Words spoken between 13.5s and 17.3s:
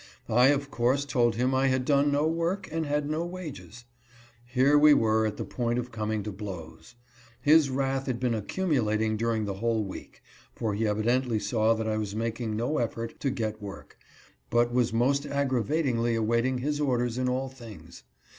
work, but was most aggravatingly awaiting his orders in